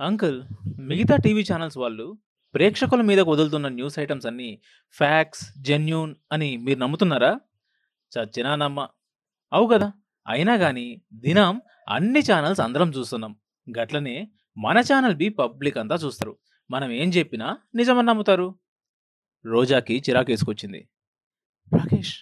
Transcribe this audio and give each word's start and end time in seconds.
Uncle, 0.00 0.36
మిగతా 0.80 1.16
TV 1.16 1.42
channels 1.42 1.78
వాళ్ళు 1.78 2.04
ప్రేక్షకుల 2.54 3.00
మీద 3.00 3.20
వదులుతున్న 3.20 3.66
న్యూస్ 3.68 3.96
ఐటమ్స్ 3.98 4.26
అన్నీ 4.26 4.48
ఫ్యాక్స్ 4.94 5.42
జెన్యూన్ 5.58 6.12
అని 6.32 6.48
మీరు 6.56 6.78
నమ్ముతున్నారా? 6.78 7.32
చచ్చినా 8.12 8.52
నమ్మ. 8.54 8.78
అవు 9.52 9.66
కదా 9.66 9.88
అయినా 10.26 10.54
కానీ 10.56 10.86
దినం 11.14 11.54
అన్ని 11.88 12.20
ఛానల్స్ 12.20 12.60
అందరం 12.60 12.90
చూస్తున్నాం. 12.90 13.32
గట్లనే 13.66 14.16
మన 14.56 14.78
ఛానల్ 14.80 15.16
బి 15.16 15.28
పబ్లిక్ 15.40 15.78
అంతా 15.78 15.96
చూస్తారు. 15.96 16.34
మనం 16.70 16.90
ఏం 16.92 17.08
చెప్పినా 17.08 17.46
నిజమని 17.74 18.08
నమ్ముతారు. 18.08 18.48
రోజాకి 19.44 19.96
చిరాకేసుకొచ్చింది. 20.08 20.80
రాకేష్, 21.72 22.14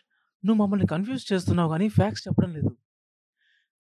నువ్వు 0.45 0.61
మమ్మల్ని 0.63 0.87
కన్‌ఫ్యూజ్ 0.87 1.33
చేస్తున్నావు 1.33 1.71
కానీ 1.71 1.89
ఫ్యాక్స్ 1.89 2.25
చెప్పడం 2.29 2.53
లేదు. 2.55 2.73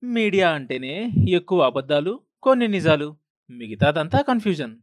మీడియా 0.03 0.49
అంటేనే 0.51 0.95
ఎక్కువ 1.31 1.61
అబద్ధాలు, 1.63 2.13
కొన్ని 2.43 2.69
నిజాలు. 2.69 3.09
మిగతాదంతా 3.51 4.21
కన్‌ఫ్యూజన్. 4.23 4.75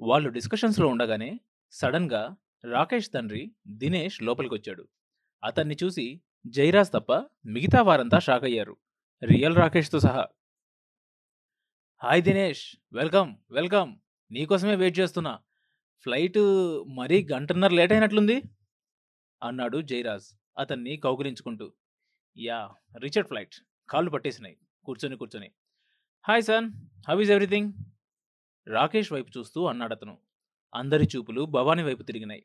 వాళ్ళు 0.00 0.28
డిస్కషన్స్‌లో 0.28 0.86
ఉండగానే 0.88 1.30
సడన్గా 1.72 2.22
రాకేష్ 2.64 3.10
తండ్రి 3.12 3.42
దినేష్ 3.76 4.18
లోపలికొచ్చాడు. 4.22 4.84
అతన్ని 5.42 5.76
చూసి 5.82 6.06
జైరాజ్ 6.48 6.92
తప్ప 6.92 7.10
మిగతా 7.48 7.82
వారంతా 7.82 8.18
షాక్ 8.20 8.44
అయ్యారు 8.44 8.74
రియల్ 9.22 9.56
రాకేష్‌తో 9.56 9.98
సహా. 10.00 10.24
హాయ్ 12.02 12.22
దినేష్! 12.22 12.60
వెల్కమ్. 12.92 13.30
వెల్కమ్. 13.50 13.90
నీకోసమే 14.30 14.74
వెయిట్ 14.76 14.98
చేస్తున్నా. 14.98 15.32
ఫ్లైటు 16.06 16.42
మరీ 16.98 17.18
గంటన్నర 17.32 17.72
లేట్ 17.78 17.92
అయినట్లుంది? 17.92 18.36
అన్నాడు 19.42 19.80
జైరాజ్ 19.90 20.28
అతన్ని 20.58 20.94
కౌగిలించుకుంటూ. 20.98 21.66
Yeah 22.36 22.60
Richard 22.98 23.28
flight. 23.28 23.56
కాళ్ళు 23.88 24.10
పట్టేసినాయి. 24.10 24.56
కూర్చొని 24.86 25.16
కూర్చొని. 25.16 25.50
Hi 26.24 26.44
son! 26.44 26.68
How 27.06 27.20
is 27.20 27.30
everything? 27.30 27.72
Rakesh 28.66 29.12
వైపు 29.12 29.38
చూస్తూ 29.38 29.66
అన్నాడతను. 29.66 30.18
అందరి 30.74 31.08
చూపులు 31.16 31.44
భవాని 31.44 31.82
వైపు 31.82 32.02
తిరిగినాయి. 32.02 32.42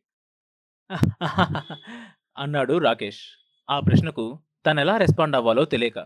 అన్నాడు 2.37 2.77
రాకేష్. 2.77 3.21
ఆ 3.69 3.79
ప్రశ్నకు 3.79 4.39
తనెలా 4.65 4.97
రెస్పాండ్ 4.97 5.35
అవ్వాలో 5.35 5.65
తెలియక. 5.65 5.99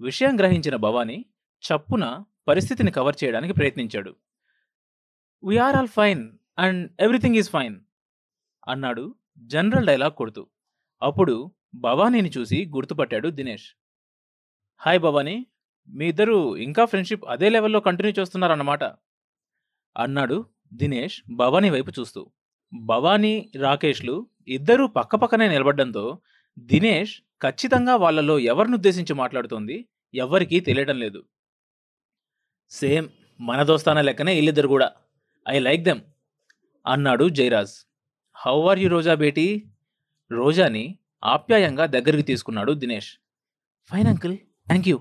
విషయం 0.00 0.38
గ్రహించిన 0.38 0.76
భవాని 0.76 1.24
చప్పున 1.62 2.24
పరిస్థితిని 2.48 2.90
కవర్ 2.90 3.16
చేయడానికి 3.24 3.54
ప్రయత్నించాడు. 3.54 4.12
We 5.42 5.58
are 5.58 5.76
all 5.76 5.88
fine 5.88 6.22
and 6.58 6.92
everything 7.00 7.36
is 7.36 7.50
fine 7.50 7.80
అన్నాడు 8.68 9.14
జనరల్ 9.38 9.86
డైలాగ్ 9.86 10.12
కొడుతూ. 10.12 10.46
అప్పుడు 11.02 11.52
భవానీని 11.74 12.30
చూసి 12.38 12.66
గుర్తుపట్టాడు 12.66 13.28
దినేష్. 13.28 13.68
హాయ్ 14.80 15.00
భవాని! 15.00 15.46
మీ 15.88 16.06
ఇద్దరు 16.08 16.36
ఇంకా 16.60 16.82
ఫ్రెండ్‌షిప్ 16.86 17.24
అదే 17.28 17.48
లెవెల్‌లో 17.48 17.80
కంటిన్యూ 17.80 18.12
చేస్తున్నారన్నమాట. 18.18 18.82
అన్నాడు 19.96 20.36
దినేష్ 20.74 21.16
భవానీ 21.38 21.70
వైపు 21.70 21.92
చూస్తూ. 21.98 22.22
భవానీ 22.72 23.34
రాకేష్‌లు 23.60 24.16
ఇద్దరూ 24.48 24.84
పక్కపక్కనే 24.96 25.48
నిలబడ్డంతో 25.48 26.04
దినేష్ 26.68 27.14
ఖచ్చితంగా 27.42 27.94
వాళ్ళలో 27.96 28.36
ఎవరినుద్దేశించి 28.52 29.14
మాట్లాడుతోంది 29.14 29.76
ఎవ్వరికీ 30.14 30.58
తెలియడం 30.60 30.96
లేదు. 30.98 31.20
సేమ్ 32.72 33.06
మన 33.40 33.60
దోస్తాన 33.62 33.98
లెక్కనే 34.00 34.32
వీళ్ళిద్దరు 34.34 34.68
కూడా 34.68 34.88
ఐ 35.46 35.58
లైక్ 35.58 35.84
దెమ్ 35.84 36.00
అన్నాడు 36.86 37.26
Jayaraj. 37.38 37.74
How 38.36 38.56
are 38.68 38.80
you 38.80 38.88
Roja 38.88 39.14
Beti? 39.14 39.46
రోజాని 40.30 40.84
ఆప్యాయంగా 41.26 41.86
దగ్గరికి 41.96 42.24
తీసుకున్నాడు 42.24 42.72
Dinesh. 42.74 43.10
Fine 43.90 44.08
uncle. 44.08 44.36
Thank 44.68 44.88
you 44.88 44.98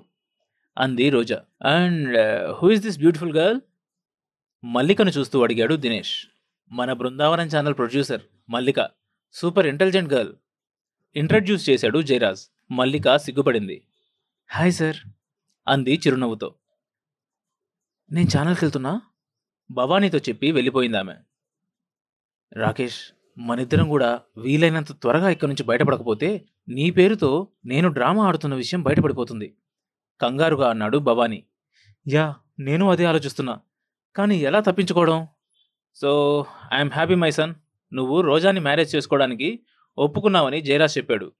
అంది 0.77 1.09
Roja. 1.09 1.37
And 1.71 2.17
who 2.51 2.71
is 2.71 2.81
this 2.81 2.99
beautiful 2.99 3.33
girl? 3.33 3.59
మల్లికను 4.63 5.09
చూస్తూ 5.09 5.43
అడిగాడు 5.43 5.75
దినేష్. 5.75 6.15
మన 6.71 6.93
Brindavanam 6.93 7.47
channel 7.47 7.75
producer 7.75 8.23
Mallika. 8.49 8.79
Super 9.35 9.67
intelligent 9.67 10.13
girl. 10.13 10.33
Introduce 11.15 11.69
చేశాడు 11.69 12.01
జయరాజ్. 12.01 12.43
మల్లిక 12.71 13.17
సిగ్గుపడింది. 13.17 13.77
Hi 14.49 14.71
sir! 14.71 14.99
అంది 15.67 15.93
చిరునవ్వుతో. 15.95 16.49
నేను 18.11 18.29
ఛానల్‌కెళ్తున్నా. 18.37 18.91
భవానీతో 19.69 20.17
చెప్పి 20.17 20.51
వెళ్ళిపోయిందామె. 20.51 21.15
రాకేష్! 22.51 22.99
మనిద్దరం 23.37 23.89
కూడా 23.89 24.09
వీలైనంత 24.37 24.91
త్వరగా 25.01 25.29
ఇక్కడి 25.29 25.49
నుంచి 25.49 25.63
బయటపడకపోతే 25.63 26.29
నీ 26.67 26.89
పేరుతో 26.89 27.31
నేను 27.65 27.89
డ్రామా 27.89 28.27
ఆడుతున్న 28.27 28.55
విషయం 28.55 28.83
బయటపడిపోతుంది. 28.83 29.47
కంగారుగా 30.21 30.69
అన్నాడు 30.69 30.97
భవానీ 30.97 31.43
యా 32.07 32.35
నేను 32.59 32.89
అదే 32.89 33.05
ఆలోచిస్తున్నా. 33.05 33.59
కానీ 34.15 34.37
ఎలా 34.37 34.59
తప్పించుకోవడం? 34.59 35.27
So 35.95 36.45
I'm 36.73 36.91
happy 36.91 37.15
my 37.15 37.31
son. 37.31 37.53
నువ్వు 37.93 38.21
రోజాని 38.21 38.59
మ్యారేజ్ 38.59 38.95
చేసుకోవడానికి 38.95 39.59
ఒప్పుకున్నావని 39.97 40.61
జయరాజ్ 40.61 40.97
చెప్పాడు. 40.97 41.31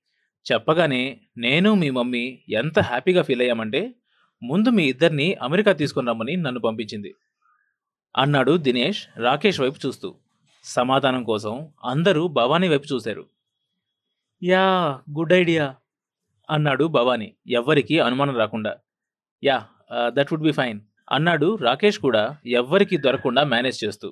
చెప్పగానే 0.52 1.22
నేను 1.38 1.74
మీ 1.74 1.90
మమ్మీ 1.90 2.40
ఎంత 2.50 2.80
హ్యాపీగా 2.80 3.22
ఫీల్ 3.22 3.42
అయ్యామంటే 3.42 3.96
ముందు 4.44 4.70
మీ 4.70 4.84
ఇద్దరిని 4.84 5.34
అమెరికా 5.34 5.72
తీసుకుని 5.72 6.08
రమ్మని 6.08 6.36
నన్ను 6.36 6.62
పంపించింది. 6.62 7.16
అన్నాడు 8.18 8.58
దినేష్ 8.58 9.08
రాకేష్ 9.18 9.62
వైపు 9.62 9.88
చూస్తూ. 9.88 10.16
సమాధానం 10.64 11.24
కోసం 11.24 11.70
అందరూ 11.86 12.28
భవానీ 12.28 12.68
వైపు 12.68 12.94
చూశారు. 12.94 13.26
యా 14.44 15.00
గుడ్ 15.18 15.34
ఐడియా 15.34 15.76
అన్నాడు 16.50 16.86
భవాని 16.90 17.28
ఎవ్వరికీ 17.60 17.96
అనుమానం 18.00 18.36
రాకుండా. 18.36 18.72
Yeah 19.44 19.58
that 20.18 20.32
would 20.32 20.46
be 20.46 20.54
fine 20.60 20.80
అన్నాడు 21.08 21.48
రాకేష్ 21.62 22.00
కూడా 22.00 22.24
ఎవ్వరికీ 22.62 22.96
దొరకకుండా 23.06 23.42
మేనేజ్ 23.46 23.78
చేస్తూ. 23.84 24.08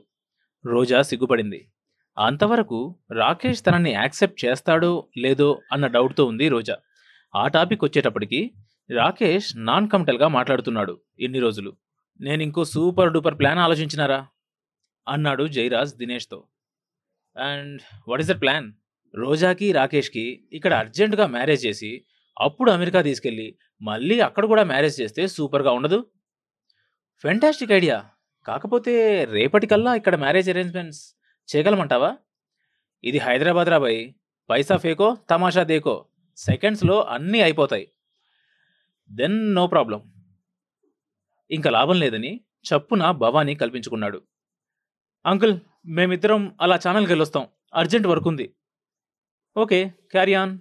రోజా 0.65 0.99
సిగ్గుపడింది. 1.03 1.59
అంతవరకు 2.17 2.79
రాకేష్ 3.21 3.61
తనని 3.65 3.91
యాక్సెప్ట్ 3.93 4.39
చేస్తాడో 4.45 4.91
లేదో 5.23 5.49
అన్న 5.73 5.85
డౌట్‌తో 5.87 6.25
ఉంది 6.25 6.47
రోజా. 6.49 6.75
ఆ 7.33 7.45
టాపిక్ 7.49 7.83
వచ్చేటప్పటికి 7.85 8.39
రాకేష్ 8.89 9.49
నాన్ 9.67 9.89
కమిటల్‌గా 9.93 10.27
మాట్లాడుతున్నాడు 10.37 10.93
ఇన్ని 11.19 11.39
రోజులు. 11.39 11.71
నేను 12.19 12.41
ఇంకో 12.43 12.63
సూపర్ 12.73 13.13
డూపర్ 13.15 13.39
ప్లాన్ 13.41 13.59
ఆలోచించినారా? 13.59 14.19
అన్నాడు 15.07 15.45
Jairaj 15.55 15.93
దినేష్‌తో. 16.01 16.39
And 17.35 17.79
what 18.07 18.23
is 18.23 18.31
the 18.33 18.37
plan? 18.43 18.67
రోజాకి, 19.13 19.67
రాకేష్‌కి 19.73 20.25
ఇక్కడ 20.53 20.73
అర్జెంట్‌గా 20.83 21.27
మ్యారేజ్ 21.35 21.63
చేసి 21.67 21.91
అప్పుడు 22.37 22.69
అమెరికా 22.71 22.99
తీసుకెళ్ళి 23.01 23.47
మళ్ళీ 23.81 24.19
అక్కడ 24.21 24.45
కూడా 24.45 24.63
మ్యారేజ్ 24.63 24.97
చేస్తే 25.01 25.21
సూపర్‌గా 25.27 25.71
ఉండదు? 25.71 25.99
Fantastic 27.23 27.71
idea. 27.71 27.97
కాకపోతే 28.45 28.93
రేపటికల్లా 29.31 29.91
ఇక్కడ 29.95 30.15
మ్యారేజ్ 30.15 30.49
అరేంజ్‌మెంట్స్ 30.49 31.01
చేయగలమంటావా? 31.49 32.11
ఇది 33.03 33.19
హైదరాబాద్ 33.19 33.69
రాబాయ్ 33.69 33.99
పైసా 34.49 34.77
ఫేకో, 34.77 35.07
తమాషా 35.29 35.63
దేకో. 35.65 35.95
సెకండ్స్‌లో 36.37 36.97
అన్నీ 37.15 37.41
అయిపోతాయి. 37.41 37.85
దెన్ 39.09 39.55
నో 39.55 39.65
ప్రాబ్లం 39.67 39.99
ఇంకా 41.49 41.69
లాభం 41.69 41.97
లేదని 41.99 42.31
చప్పున 42.65 43.11
భవాని 43.21 43.55
కల్పించుకున్నాడు. 43.55 44.19
అంకుల్ 45.25 45.55
మేమిద్దరం 45.95 46.41
అలా 46.61 46.75
ఛానల్‌కెళ్ళొస్తాం. 46.85 47.45
అర్జెంట్ 47.73 48.07
వర్క్ 48.07 48.27
ఉంది 48.27 48.45
ఓకే. 49.55 49.77
క్యారీ 50.11 50.33
ఆన్ 50.35 50.53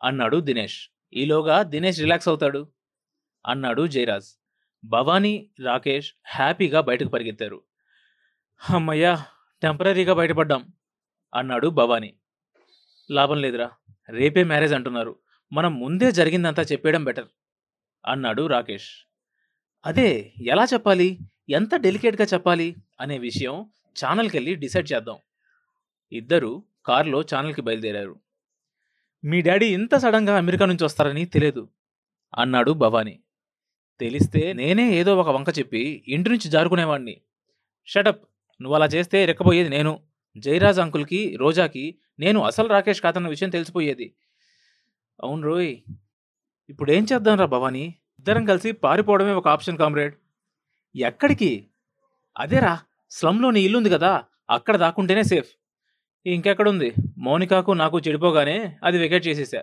అన్నాడు 0.00 0.38
దినేష్. 0.42 0.78
ఈలోగా 1.12 1.62
దినేష్ 1.64 2.00
రిలాక్స్ 2.00 2.28
అవుతాడు. 2.28 2.60
అన్నాడు 3.44 3.86
జయరాజ్. 3.86 4.28
భవానీ 4.84 5.34
రాకేష్ 5.64 6.10
హ్యాపీగా 6.30 6.80
బయటకు 6.80 7.08
పరిగెత్తారు. 7.08 7.58
అమ్మయ్యా 8.60 9.12
టెంపరరీగా 9.62 10.14
బయటపడ్డాం 10.14 10.62
అన్నాడు 11.32 11.68
భవాని. 11.70 12.10
లాభం 13.10 13.38
లేదురా. 13.40 13.68
రేపే 14.08 14.44
మ్యారేజ్ 14.44 14.74
అంటున్నారు. 14.74 15.12
మనం 15.52 15.80
ముందే 15.80 16.12
జరిగిందంతా 16.12 16.62
చెప్పేయడం 16.62 17.04
బెటర్ 17.04 17.28
అన్నాడు 18.04 18.46
రాకేష్. 18.46 18.90
అదే 19.84 20.08
ఎలా 20.46 20.64
చెప్పాలి? 20.64 21.08
ఎంత 21.50 21.74
డెలికేట్‌గా 21.76 22.26
చెప్పాలి? 22.34 22.68
అనే 23.00 23.18
విషయం 23.20 23.56
ఛానల్‌కెళ్ళి 23.96 24.54
డిసైడ్ 24.56 24.92
చేద్దాం. 24.92 25.18
ఇద్దరూ 26.12 26.52
కారులో 26.86 27.20
ఛానల్‌కి 27.32 27.62
బయలుదేరారు. 27.62 28.14
మీ 29.24 29.38
డాడీ 29.40 29.66
ఇంత 29.76 29.94
సడన్గా 29.96 30.34
అమెరికా 30.36 30.64
నుంచి 30.66 30.84
వస్తారని 30.84 31.22
తెలియదు 31.26 31.62
అన్నాడు 32.32 32.72
భవానీ 32.82 33.14
తెలిస్తే 34.00 34.42
నేనే 34.54 34.86
ఏదో 34.98 35.12
ఒక 35.16 35.30
వంక 35.30 35.50
చెప్పి 35.58 35.82
ఇంటి 36.08 36.28
నుంచి 36.30 36.48
జారుకునేవాణ్ణి. 36.50 37.14
షటప్ 37.88 38.22
అలా 38.60 38.88
చేస్తే 38.94 39.18
ఇరక్కపోయేది 39.24 39.70
నేను. 39.70 39.92
జయరాజ్ 40.36 40.80
అంకుల్‌కి, 40.84 41.20
రోజాకి 41.36 41.84
నేను 42.18 42.40
అసలు 42.42 42.68
రాకేష్ 42.68 43.02
కాదన్న 43.06 43.28
విషయం 43.28 43.50
తెలిసిపోయేది. 43.50 44.06
అవును 45.18 45.28
అవునురోయ్! 45.28 45.72
ఇప్పుడేం 46.68 47.04
చేద్దాంరా 47.04 47.46
భవానీ 47.46 47.84
ఇద్దరం 48.20 48.44
కలిసి 48.46 48.70
పారిపోవడమే 48.84 49.34
ఒక 49.34 49.48
ఆప్షన్ 49.48 49.78
కామ్రేడ్. 49.78 50.14
ఎక్కడికి? 50.94 51.52
అదేరా 52.36 52.74
స్లమ్‌లో 53.12 53.50
నీ 53.50 53.62
ఇల్లుంది 53.62 53.90
కదా 53.90 54.12
అక్కడ 54.50 54.76
దాక్కుంటేనే 54.78 55.24
సేఫ్. 55.24 55.50
ఇంకెక్కడుంది? 56.26 56.92
మౌనికాకు 57.18 57.70
నాకు 57.72 57.98
చెడిపోగానే 57.98 58.78
అది 58.84 58.98
వికెట్ 58.98 59.26
చేసేశా. 59.26 59.62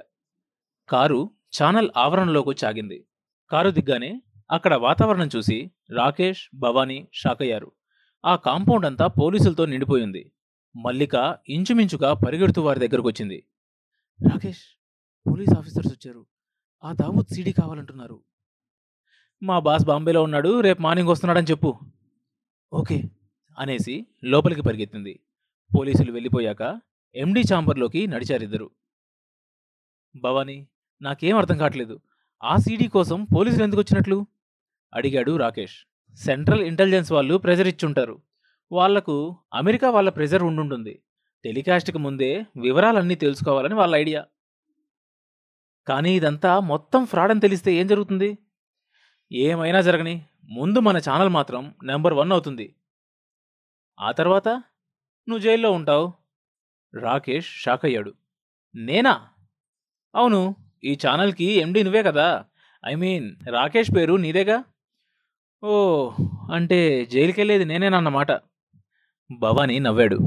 కారు 0.89 1.29
ఛానల్ 1.61 1.89
ఆవరణలోకి 1.97 2.65
చాగింది. 2.65 3.05
కారు 3.51 3.69
దిగ్గానే 3.69 4.21
అక్కడ 4.51 4.75
వాతావరణం 4.75 5.29
చూసి 5.35 5.71
రాకేష్ 5.95 6.43
భవానీ 6.55 7.07
షాక్ 7.13 7.41
అయ్యారు 7.41 7.71
ఆ 8.25 8.35
కాంపౌండ్ 8.35 8.85
అంతా 8.85 9.07
పోలీసులతో 9.07 9.65
నిండిపోయింది. 9.65 10.31
మల్లిక 10.75 11.37
ఇంచుమించుగా 11.49 12.13
పరిగెడుతూ 12.13 12.61
వారి 12.61 12.87
దగ్గరకు 12.87 13.07
వచ్చింది 13.07 13.43
రాకేష్ 14.31 14.63
పోలీస్ 15.29 15.57
ఆఫీసర్స్ 15.57 15.93
వచ్చారు. 15.93 16.25
ఆ 16.83 16.93
దావూద్ 16.93 17.33
సీడీ 17.33 17.51
కావాలంటున్నారు. 17.51 18.23
మా 19.43 19.59
బాస్ 19.59 19.85
బాంబేలో 19.85 20.23
ఉన్నాడు 20.23 20.61
రేపు 20.61 20.81
మార్నింగ్ 20.81 21.09
వస్తున్నాడని 21.09 21.47
చెప్పు. 21.51 21.79
ఓకే 22.73 23.03
అనేసి 23.59 24.07
లోపలికి 24.23 24.61
పరిగెత్తింది. 24.61 25.19
పోలీసులు 25.75 26.11
వెళ్ళిపోయాక 26.11 26.81
ఎండీ 27.15 27.41
ఛాంబర్లోకి 27.41 28.07
నడిచారిద్దరు 28.07 28.71
భవానీ 30.15 30.67
నాకేం 31.01 31.37
అర్థం 31.37 31.57
కావట్లేదు. 31.57 31.99
ఆ 32.43 32.57
సీడీ 32.57 32.87
కోసం 32.87 33.27
పోలీసులు 33.35 33.63
ఎందుకు 33.63 33.81
వచ్చినట్లు? 33.81 34.25
అడిగాడు 34.93 35.37
రాకేష్. 35.37 35.75
సెంట్రల్ 36.15 36.61
ఇంటెలిజెన్స్ 36.61 37.11
వాళ్ళు 37.11 37.37
ప్రెజర్ 37.37 37.67
ఇచ్చుంటారు. 37.67 38.21
వాళ్ళకు 38.71 39.37
అమెరికా 39.53 39.89
వాళ్ళ 39.89 40.09
ప్రెజర్ 40.09 40.43
ఉండుంటుంది. 40.43 41.01
టెలికాస్ట్కి 41.43 41.97
ముందే 41.97 42.45
వివరాలన్నీ 42.57 43.15
తెలుసుకోవాలని 43.15 43.75
వాళ్ళ 43.75 43.95
ఐడియా. 43.95 44.25
కానీ 45.87 46.15
ఇదంతా 46.15 46.59
మొత్తం 46.59 47.05
ఫ్రాడ్ 47.05 47.31
అని 47.31 47.39
తెలిస్తే 47.39 47.73
ఏం 47.73 47.87
జరుగుతుంది? 47.87 48.37
ఏమైనా 49.31 49.81
జరగని 49.81 50.25
ముందు 50.49 50.79
మన 50.79 50.97
ఛానల్ 50.97 51.29
మాత్రం 51.29 51.75
నెంబర్ 51.83 52.13
వన్ 52.13 52.31
అవుతుంది. 52.31 52.75
ఆ 53.99 54.11
తర్వాత 54.11 54.63
నువ్వు 55.29 55.43
జైల్లో 55.43 55.71
ఉంటావు? 55.71 56.13
రాకేష్ 56.93 57.47
షాక్ 57.63 57.85
అయ్యాడు 57.85 58.13
నేనా? 58.75 59.27
అవును 60.15 60.55
ఈ 60.83 60.97
ఛానల్కి 61.07 61.43
ఎండి 61.43 61.83
నువ్వే 61.83 62.03
కదా? 62.03 62.45
ఐ 62.85 62.95
మీన్ 62.95 63.35
రాకేష్ 63.49 63.91
పేరు 63.95 64.13
నీదేగా? 64.13 64.63
ఓ 65.63 66.11
అంటే 66.53 67.05
జైలుకెళ్ళేది 67.05 67.65
నేనేనన్నమాట 67.65 68.31
భవానీ 69.31 69.79
నవ్వాడు. 69.79 70.17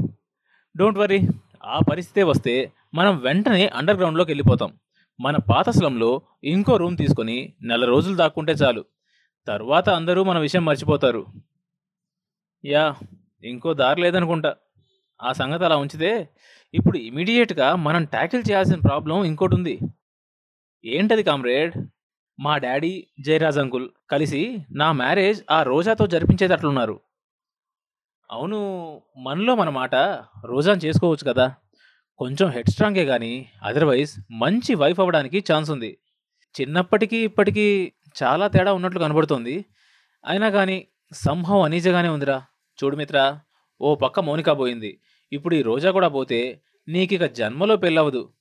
డోంట్ 0.77 0.99
వరీ 0.99 1.27
ఆ 1.65 1.79
పరిస్థితే 1.91 2.23
వస్తే 2.23 2.71
మనం 2.93 3.19
వెంటనే 3.19 3.67
అండర్ 3.67 3.97
గ్రౌండ్లోకి 3.97 4.31
వెళ్ళిపోతాం. 4.31 4.79
మన 5.19 5.37
పాత 5.37 5.69
స్లంలో 5.69 6.21
ఇంకో 6.43 6.77
రూమ్ 6.77 6.97
తీసుకొని 6.97 7.53
నెల 7.61 7.85
రోజులు 7.85 8.15
దాక్కుంటే 8.15 8.51
చాలు. 8.51 8.85
తర్వాత 9.47 9.89
అందరూ 9.89 10.23
మన 10.23 10.39
విషయం 10.39 10.65
మర్చిపోతారు. 10.65 11.25
యా 12.65 12.95
ఇంకో 13.43 13.73
దారి 13.73 14.01
లేదనుకుంటా. 14.01 14.55
ఆ 15.21 15.31
సంగతి 15.33 15.65
అలా 15.65 15.77
ఉంచితే 15.77 16.11
ఇప్పుడు 16.73 16.97
ఇమీడియట్గా 16.97 17.75
మనం 17.75 18.03
ట్యాకిల్ 18.05 18.43
చేయాల్సిన 18.49 18.79
ప్రాబ్లం 18.79 19.23
ఇంకోటి 19.23 19.55
ఉంది 19.55 19.75
ఏంటది 20.85 21.23
కామ్రేడ్? 21.23 21.73
మా 22.39 22.57
డాడీ 22.57 23.07
జయరాజ్ 23.19 23.57
అంకుల్ 23.57 23.89
కలిసి 24.11 24.41
నా 24.71 24.91
మ్యారేజ్ 24.91 25.39
ఆ 25.51 25.63
రోజాతో 25.63 26.07
జరిపించేటట్లున్నారు 26.07 26.95
అవును 28.29 28.59
మనలో 29.17 29.55
మన 29.55 29.69
మాట 29.69 29.95
రోజాని 30.45 30.81
చేసుకోవచ్చు 30.85 31.25
కదా. 31.31 31.45
కొంచెం 32.19 32.49
హెడ్ 32.49 32.69
స్ట్రాంగే 32.69 33.05
కానీ 33.05 33.49
అదర్వైజ్ 33.63 34.11
మంచి 34.31 34.75
వైఫ్ 34.75 34.99
అవ్వడానికి 34.99 35.39
ఛాన్స్ 35.51 35.69
ఉంది. 35.71 35.97
చిన్నప్పటికీ 36.55 37.17
ఇప్పటికీ 37.17 37.93
చాలా 38.23 38.47
తేడా 38.47 38.73
ఉన్నట్లు 38.73 38.99
కనబడుతోంది. 38.99 39.65
అయినా 40.25 40.49
కానీ 40.49 40.87
సంభవం 41.13 41.61
అనీజగానే 41.61 42.09
ఉందిరా. 42.09 42.41
చూడు 42.79 42.95
మిత్ర 42.95 43.39
ఓ 43.81 43.95
పక్క 43.95 44.19
మౌనిక 44.19 44.49
పోయింది. 44.59 44.91
ఇప్పుడు 45.31 45.55
ఈ 45.55 45.61
రోజా 45.61 45.91
కూడా 45.91 46.07
పోతే 46.07 46.61
నీకిక 46.87 47.25
జన్మలో 47.25 47.77
పెళ్ళవదు. 47.77 48.33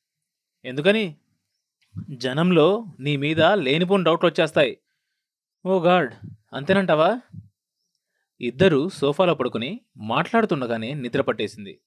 ఎందుకని? 0.65 1.17
జనంలో 2.11 2.87
నీ 3.01 3.17
మీద 3.17 3.43
లేనిపోని 3.43 4.05
డౌట్లు 4.05 4.29
వచ్చేస్తాయి 4.29 4.79
ఓ 5.67 5.81
గాడ్ 5.81 6.15
అంతేనంటావా? 6.53 7.21
ఇద్దరూ 8.41 8.89
సోఫాలో 8.89 9.35
పడుకుని 9.35 9.81
మాట్లాడుతుండగానే 9.97 10.95
నిద్ర 10.95 11.21
పట్టేసింది. 11.21 11.81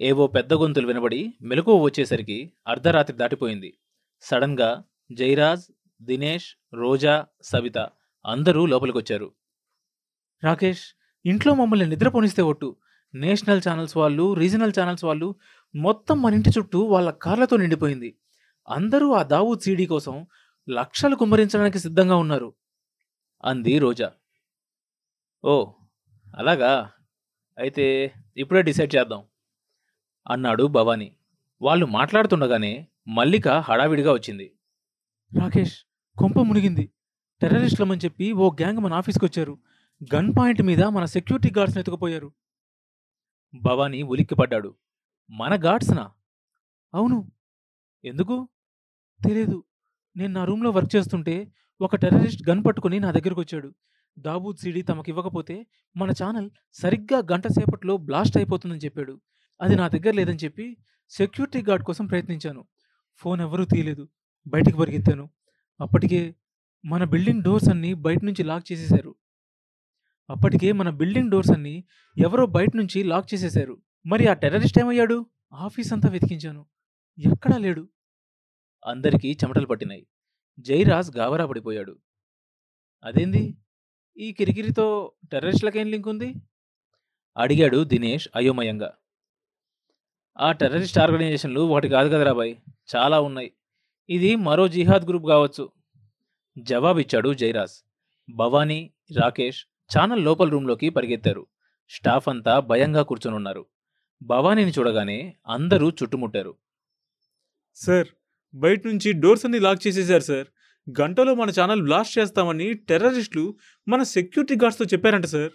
ఏవో 0.00 0.26
పెద్ద 0.26 0.54
గొంతులు 0.54 0.86
వినబడి 0.86 1.34
మెలకువ 1.42 1.82
వచ్చేసరికి 1.82 2.52
అర్ధరాత్రి 2.66 3.16
దాటిపోయింది. 3.16 3.78
సడన్గా 4.20 4.84
జైరాజ్ 5.12 5.72
దినేష్ 6.02 6.54
రోజా 6.74 7.26
సవిత 7.42 7.78
అందరూ 8.26 8.66
లోపలికొచ్చారు. 8.66 9.32
రాకేష్ 10.44 10.84
ఇంట్లో 11.26 11.54
మమ్మల్ని 11.54 11.86
నిద్రపోనిస్తే 11.86 12.42
ఒట్టు. 12.42 12.76
నేషనల్ 13.14 13.62
ఛానల్స్ 13.68 13.96
వాళ్ళు 13.96 14.34
రీజనల్ 14.34 14.72
ఛానల్స్ 14.80 15.04
వాళ్ళు 15.04 15.34
మొత్తం 15.74 16.22
మన 16.22 16.34
ఇంటి 16.34 16.50
చుట్టూ 16.50 16.80
వాళ్ళ 16.80 17.10
కార్లతో 17.10 17.56
నిండిపోయింది. 17.56 18.18
అందరూ 18.68 19.12
ఆ 19.12 19.22
దావూద్ 19.22 19.60
సీడీ 19.60 19.86
కోసం 19.86 20.26
లక్షలు 20.70 21.14
కుమ్మరించడానికి 21.14 21.78
సిద్ధంగా 21.78 22.16
ఉన్నారు. 22.16 22.54
అంది 23.44 23.78
రోజా. 23.78 24.12
ఓ 25.44 25.72
అలాగా. 26.36 26.90
అయితే 27.58 28.12
ఇప్పుడే 28.36 28.62
డిసైడ్ 28.62 28.96
చేద్దాం 28.96 29.24
అన్నాడు 30.30 30.64
భవానీ. 30.64 31.16
వాళ్ళు 31.62 31.86
మాట్లాడుతుండగానే 31.86 32.88
మల్లిక 33.08 33.48
హడావిడిగా 33.48 34.12
వచ్చింది. 34.12 34.52
రాకేష్ 35.40 35.78
కొంప 36.18 36.38
మునిగింది. 36.38 36.90
టెర్రరిస్టులమని 37.40 38.00
చెప్పి 38.04 38.32
ఓ 38.32 38.50
గ్యాంగ్ 38.50 38.78
మన 38.78 38.92
ఆఫీస్కి 38.92 39.24
వచ్చారు 39.24 39.58
గన్ 40.14 40.32
పాయింట్ 40.38 40.62
మీద 40.62 40.82
మన 40.82 41.04
సెక్యూరిటీ 41.04 41.54
గార్డ్స్ని 41.58 41.80
ఎత్తుకుపోయారు. 41.80 42.32
భవానీ 43.62 44.02
ఉలిక్కిపడ్డాడు. 44.02 44.74
మన 45.30 45.64
గార్డ్స్నా? 45.64 46.10
అవును. 46.94 47.32
ఎందుకు? 48.04 48.48
తెలియదు 49.24 49.64
నేను 50.16 50.32
నా 50.32 50.44
రూమ్లో 50.44 50.70
వర్క్ 50.70 50.96
చేస్తుంటే 50.96 51.52
ఒక 51.80 51.96
టెర్రరిస్ట్ 51.96 52.48
గన్ 52.48 52.64
పట్టుకుని 52.64 53.00
నా 53.00 53.10
దగ్గరకు 53.10 53.40
వచ్చాడు 53.40 53.74
దాబూద్ 54.18 54.56
సీడీ 54.56 54.82
తమకు 54.82 55.04
ఇవ్వకపోతే 55.08 55.66
మన 55.96 56.10
ఛానల్ 56.10 56.50
సరిగ్గా 56.72 57.18
గంట 57.18 57.46
సేపట్లో 57.46 57.96
బ్లాస్ట్ 57.96 58.36
అయిపోతుందని 58.36 58.78
చెప్పాడు. 58.78 59.20
అది 59.60 59.76
నా 59.76 59.88
దగ్గర 59.88 60.10
లేదని 60.10 60.36
చెప్పి 60.36 60.76
సెక్యూరిటీ 61.10 61.62
గార్డ్ 61.62 61.84
కోసం 61.84 62.06
ప్రయత్నించాను. 62.06 62.64
ఫోన్ 63.16 63.40
ఎవరూ 63.40 63.64
తీయలేదు. 63.64 64.08
బయటికి 64.46 64.76
పరిగెత్తాను. 64.76 65.30
అప్పటికే 65.80 66.34
మన 66.84 67.04
బిల్డింగ్ 67.04 67.42
డోర్స్ 67.42 67.68
అన్నీ 67.68 67.94
బయట 67.94 68.18
నుంచి 68.24 68.44
లాక్ 68.44 68.72
చేసేశారు. 68.72 69.14
అప్పటికే 70.30 70.72
మన 70.72 70.90
బిల్డింగ్ 70.90 71.30
డోర్స్ 71.30 71.50
అన్ని 71.50 71.84
ఎవరో 72.18 72.46
బయట 72.46 72.68
నుంచి 72.76 73.02
లాక్ 73.02 73.34
చేసేశారు. 73.34 73.82
మరి 74.06 74.26
ఆ 74.26 74.32
టెర్రరిస్ట్ 74.32 74.78
ఏమయ్యాడు? 74.78 75.26
ఆఫీస్ 75.52 75.92
అంతా 75.92 76.08
వెతికించాను. 76.08 76.66
ఎక్కడా 77.18 77.58
లేడు. 77.58 77.88
అందరికీ 78.86 79.32
చెమటలు 79.32 79.66
పట్టినాయి. 79.66 80.06
జైరాజ్ 80.60 81.16
గాబరా 81.16 81.46
పడిపోయాడు. 81.46 81.98
అదేంది? 83.04 83.56
ఈ 84.18 84.32
కిరికిరితో 84.32 85.12
టెర్రరిస్టులకేం 85.32 85.86
లింక్ 85.86 86.08
ఉంది? 86.08 86.34
అడిగాడు 87.36 87.84
దినేష్ 87.84 88.28
అయోమయంగా. 88.36 88.92
ఆ 90.40 90.52
టెర్రరిస్ట్ 90.52 90.98
ఆర్గనైజేషన్లు 90.98 91.60
ఒకటి 91.60 91.88
కాదు 91.88 92.08
కదరా 92.08 92.32
బాయ్ 92.32 92.56
చాలా 92.96 93.20
ఉన్నాయి. 93.20 93.52
ఇది 94.08 94.36
మరో 94.36 94.68
జిహాద్ 94.68 95.06
గ్రూప్ 95.08 95.26
కావచ్చు. 95.26 95.72
జవాబిచ్చాడు 96.58 97.34
జైరాజ్. 97.34 97.84
భవానీ 98.32 98.90
రాకేష్ 99.20 99.66
ఛానల్ 99.98 100.24
లోపల 100.24 100.48
రూంలోకి 100.48 100.88
పరిగెత్తారు. 100.88 101.46
స్టాఫ్ 101.90 102.28
అంతా 102.28 102.60
భయంగా 102.60 103.02
కూర్చొనున్నారు. 103.02 103.66
భవానీని 104.22 104.70
చూడగానే 104.70 105.36
అందరూ 105.46 105.90
చుట్టుముట్టారు. 105.90 106.56
సార్ 107.74 108.06
బయట 108.54 108.86
నుంచి 108.86 109.12
డోర్స్ 109.12 109.44
అన్ని 109.44 109.58
లాక్ 109.58 109.86
చేసేశారు 109.86 110.22
సార్. 110.22 110.46
గంటలో 111.00 111.34
మన 111.34 111.50
ఛానల్ 111.60 111.82
బ్లాస్ట్ 111.82 112.18
చేస్తామని 112.18 112.74
టెర్రరిస్టులు 112.74 113.56
మన 113.88 114.02
సెక్యూరిటీ 114.02 114.54
గార్డ్స్తో 114.54 114.84
చెప్పారంట 114.84 115.24
సార్. 115.24 115.52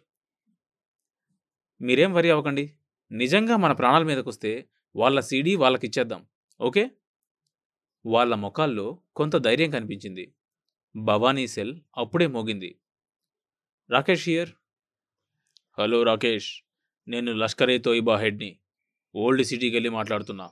మీరేం 1.81 2.13
వరి 2.13 2.29
అవ్వకండి. 2.29 2.73
నిజంగా 3.11 3.57
మన 3.57 3.71
ప్రాణాల 3.71 4.03
మీదకు 4.03 4.29
వస్తే 4.29 4.69
వాళ్ళ 4.95 5.19
సీడీ 5.19 5.55
వాళ్ళకి 5.55 5.87
ఇచ్చేద్దాం 5.87 6.25
ఓకే? 6.61 6.91
వాళ్ళ 8.05 8.35
ముఖాల్లో 8.35 8.99
కొంత 9.15 9.37
ధైర్యం 9.37 9.71
కనిపించింది. 9.71 10.33
భవానీ 10.95 11.47
సెల్ 11.47 11.79
అప్పుడే 11.97 12.27
మోగింది. 12.27 12.79
రాకేష్ 13.91 14.29
హియర్. 14.29 14.49
హలో 15.79 16.03
రాకేష్ 16.03 16.63
నేను 17.07 17.33
లష్కరే 17.33 17.77
తోయిబా 17.77 18.15
హెడ్ని 18.17 18.59
ఓల్డ్ 19.15 19.43
సిటీకి 19.43 19.75
వెళ్ళి 19.75 19.89
మాట్లాడుతున్నా. 19.89 20.49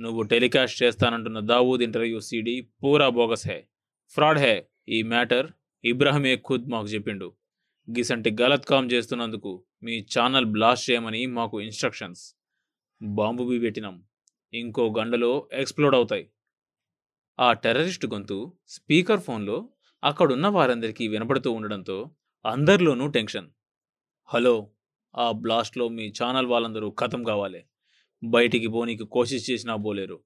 నువ్వు 0.00 0.22
టెలికాస్ట్ 0.22 0.82
చేస్తానంటున్న 0.82 1.40
దావూద్ 1.40 1.82
ఇంటర్వ్యూ 1.82 2.20
సీడీ 2.20 2.60
పూరా 2.60 3.08
బోగస్ 3.08 3.48
హే. 3.48 3.68
ఫ్రాడ్ 4.08 4.38
హే 4.38 4.68
ఈ 4.88 5.02
మ్యాటర్ 5.02 5.52
ఇబ్రాహిమే 5.84 6.36
ఖుద్ 6.36 6.70
మాకు 6.70 6.86
చెప్పిండు. 6.86 7.36
గిసంటి 7.90 8.36
గలత్ 8.40 8.66
కామ్ 8.66 8.92
చేస్తున్నందుకు 8.92 9.64
మీ 9.82 10.06
ఛానల్ 10.18 10.46
బ్లాస్ట్ 10.46 10.90
చేయమని 10.90 11.26
మాకు 11.26 11.60
ఇన్స్ట్రక్షన్స్. 11.60 12.34
బాంబు 13.02 13.48
బి 13.48 13.58
పెట్టినాం 13.58 14.04
ఇంకో 14.54 14.94
గంటలో 14.98 15.48
ఎక్స్ప్లోడ్ 15.52 15.94
అవుతాయి. 15.94 16.30
ఆ 17.40 17.52
టెర్రరిస్ట్ 17.52 18.06
గొంతు 18.06 18.52
స్పీకర్ 18.68 19.20
ఫోన్లో 19.20 19.68
అక్కడున్న 20.04 20.46
వారందరికీ 20.46 21.08
వినపడుతూ 21.08 21.52
ఉండడంతో 21.52 22.10
అందరిలోనూ 22.44 23.06
టెన్షన్. 23.06 23.50
హలో 24.24 24.68
ఆ 25.16 25.32
బ్లాస్ట్లో 25.32 25.88
మీ 25.88 26.08
ఛానల్ 26.08 26.46
వాళ్ళందరూ 26.46 26.90
ఖతం 26.90 27.24
కావాలి. 27.24 27.64
బయటికి 28.24 28.66
పోనీకి 28.66 29.04
కోషిష్ 29.04 29.50
చేసినా 29.50 29.76
పోలేరు. 29.76 30.20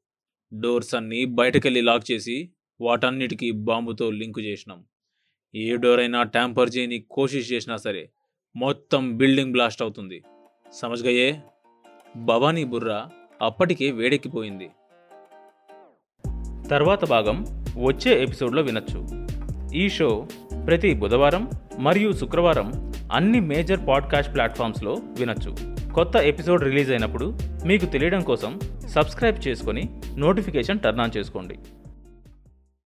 డోర్స్ 0.61 0.94
అన్నీ 0.94 1.25
బయటకెళ్ళి 1.25 1.80
లాక్ 1.80 2.11
చేసి 2.12 2.52
వాటన్నిటికీ 2.80 3.50
బాంబుతో 3.50 4.11
లింకు 4.11 4.40
చేసినాం. 4.40 4.85
ఏ 5.54 5.76
డోర్ 5.76 6.00
అయినా 6.00 6.23
ట్యాంపర్ 6.23 6.71
చేయని 6.76 7.06
కోషిష్ 7.11 7.52
చేసినా 7.52 7.76
సరే 7.76 8.11
మొత్తం 8.56 9.16
బిల్డింగ్ 9.16 9.52
బ్లాస్ట్ 9.52 9.83
అవుతుంది. 9.83 10.23
సమజ్గయే 10.73 11.40
భవానీ 12.16 12.64
బుర్ర 12.64 13.09
అప్పటికే 13.42 13.90
వేడెక్కిపోయింది. 13.90 14.71
తర్వాత 16.68 17.04
భాగం 17.04 17.44
వచ్చే 17.85 18.23
ఎపిసోడ్లో 18.23 18.62
వినొచ్చు. 18.62 19.25
ఈ 19.75 19.88
షో 19.88 20.28
ప్రతి 20.66 20.94
బుధవారం 20.94 21.50
మరియు 21.78 22.12
శుక్రవారం 22.12 22.92
అన్ని 23.12 23.40
మేజర్ 23.40 23.80
పాడ్కాస్ట్ 23.88 24.35
ప్లాట్ఫామ్స్లో 24.35 24.92
వినొచ్చు. 24.92 25.56
కొత్త 25.92 26.16
ఎపిసోడ్ 26.16 26.64
రిలీజ్ 26.64 26.90
అయినప్పుడు 26.90 27.38
మీకు 27.64 27.87
తెలియడం 27.87 28.21
కోసం 28.21 28.61
సబ్స్క్రైబ్ 28.88 29.49
చేసుకొని 29.49 29.88
నోటిఫికేషన్ 30.16 30.78
టర్న్ 30.78 31.00
ఆన్ 31.00 31.16
చేసుకోండి. 31.16 31.59